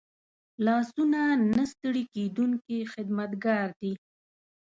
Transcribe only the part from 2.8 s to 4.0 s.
خدمتګار دي